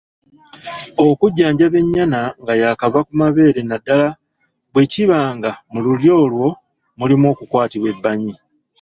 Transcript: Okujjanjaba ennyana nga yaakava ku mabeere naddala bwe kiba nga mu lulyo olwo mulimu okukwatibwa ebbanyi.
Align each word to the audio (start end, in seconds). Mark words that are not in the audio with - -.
Okujjanjaba 1.05 1.77
ennyana 1.83 2.21
nga 2.41 2.53
yaakava 2.61 2.99
ku 3.07 3.11
mabeere 3.19 3.61
naddala 3.65 4.09
bwe 4.71 4.83
kiba 4.91 5.19
nga 5.37 5.51
mu 5.71 5.79
lulyo 5.85 6.13
olwo 6.23 6.47
mulimu 6.99 7.25
okukwatibwa 7.33 7.87
ebbanyi. 7.93 8.33